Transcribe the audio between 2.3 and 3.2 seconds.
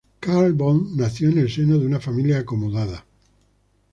acomodada.